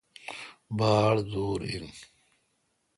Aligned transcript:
باڑ 0.77 1.15
دور 1.31 1.59
این۔ 1.69 1.85